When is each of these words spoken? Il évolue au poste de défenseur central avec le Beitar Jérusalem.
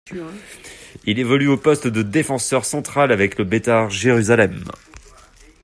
Il 1.05 1.19
évolue 1.19 1.47
au 1.47 1.57
poste 1.57 1.85
de 1.85 2.01
défenseur 2.01 2.65
central 2.65 3.11
avec 3.11 3.37
le 3.37 3.43
Beitar 3.43 3.91
Jérusalem. 3.91 4.65